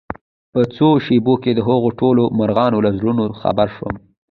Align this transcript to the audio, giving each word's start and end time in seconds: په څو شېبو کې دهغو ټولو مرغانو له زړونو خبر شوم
په 0.51 0.61
څو 0.75 0.87
شېبو 1.05 1.33
کې 1.43 1.51
دهغو 1.57 1.89
ټولو 1.99 2.23
مرغانو 2.39 2.77
له 2.85 2.91
زړونو 2.97 3.23
خبر 3.41 3.67
شوم 3.75 3.95